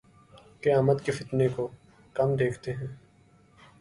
[0.61, 1.67] قیامت کے فتنے کو،
[2.15, 2.87] کم دیکھتے ہیں